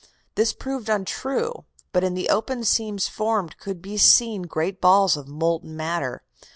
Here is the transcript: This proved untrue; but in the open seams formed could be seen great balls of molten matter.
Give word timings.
This 0.33 0.51
proved 0.51 0.89
untrue; 0.89 1.65
but 1.91 2.03
in 2.03 2.15
the 2.15 2.29
open 2.29 2.63
seams 2.63 3.07
formed 3.07 3.59
could 3.59 3.83
be 3.83 3.99
seen 3.99 4.41
great 4.47 4.81
balls 4.81 5.15
of 5.15 5.27
molten 5.27 5.77
matter. 5.77 6.23